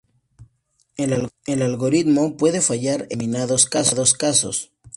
El 0.97 1.61
algoritmo 1.61 2.35
puede 2.35 2.59
fallar 2.61 3.01
en 3.11 3.19
determinados 3.19 3.67
casos. 4.15 4.71